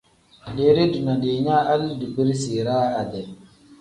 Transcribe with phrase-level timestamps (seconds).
[0.55, 3.21] Deere dina diinyaa hali dibirisi iraa ade.